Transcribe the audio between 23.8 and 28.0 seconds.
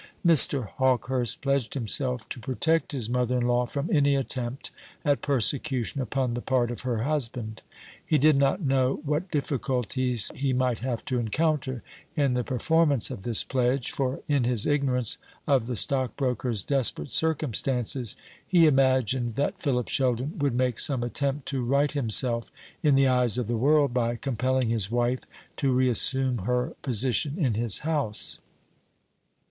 by compelling his wife to reassume her position in his